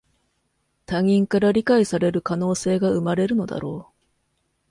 [0.87, 3.93] 他人から理解される可能性が生まれるのだろう